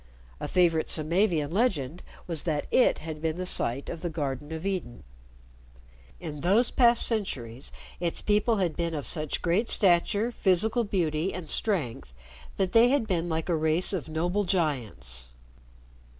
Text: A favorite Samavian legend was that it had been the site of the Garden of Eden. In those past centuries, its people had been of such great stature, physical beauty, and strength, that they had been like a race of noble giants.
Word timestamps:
A 0.39 0.47
favorite 0.47 0.87
Samavian 0.89 1.51
legend 1.51 2.01
was 2.25 2.41
that 2.45 2.65
it 2.71 2.97
had 3.05 3.21
been 3.21 3.37
the 3.37 3.45
site 3.45 3.87
of 3.87 4.01
the 4.01 4.09
Garden 4.09 4.51
of 4.51 4.65
Eden. 4.65 5.03
In 6.19 6.41
those 6.41 6.71
past 6.71 7.05
centuries, 7.05 7.71
its 7.99 8.19
people 8.19 8.55
had 8.55 8.75
been 8.75 8.95
of 8.95 9.05
such 9.05 9.43
great 9.43 9.69
stature, 9.69 10.31
physical 10.31 10.83
beauty, 10.83 11.31
and 11.35 11.47
strength, 11.47 12.13
that 12.57 12.71
they 12.71 12.89
had 12.89 13.05
been 13.05 13.29
like 13.29 13.47
a 13.47 13.55
race 13.55 13.93
of 13.93 14.09
noble 14.09 14.43
giants. 14.43 15.27